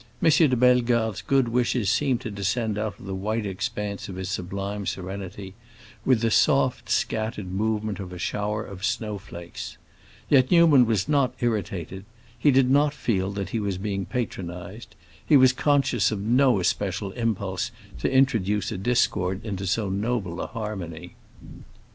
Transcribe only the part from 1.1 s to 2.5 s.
good wishes seemed to